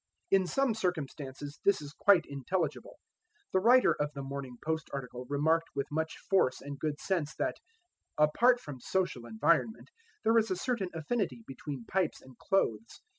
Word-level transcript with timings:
In 0.31 0.47
some 0.47 0.73
circumstances 0.73 1.59
this 1.63 1.79
is 1.79 1.93
quite 1.93 2.25
intelligible. 2.25 2.97
The 3.53 3.59
writer 3.59 3.93
of 3.93 4.11
the 4.13 4.23
Morning 4.23 4.57
Post 4.65 4.89
article 4.91 5.27
remarked 5.29 5.69
with 5.75 5.91
much 5.91 6.17
force 6.27 6.59
and 6.59 6.79
good 6.79 6.99
sense 6.99 7.35
that 7.35 7.57
"Apart 8.17 8.59
from 8.59 8.79
social 8.79 9.27
environment, 9.27 9.91
there 10.23 10.39
is 10.39 10.49
a 10.49 10.55
certain 10.55 10.89
affinity 10.95 11.43
between 11.45 11.85
pipes 11.85 12.19
and 12.19 12.35
clothes. 12.39 13.01